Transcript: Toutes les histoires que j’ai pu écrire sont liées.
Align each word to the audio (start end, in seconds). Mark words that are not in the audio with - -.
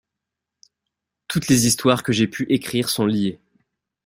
Toutes 1.27 1.47
les 1.47 1.67
histoires 1.67 2.01
que 2.01 2.11
j’ai 2.11 2.25
pu 2.27 2.51
écrire 2.51 2.89
sont 2.89 3.05
liées. 3.05 3.39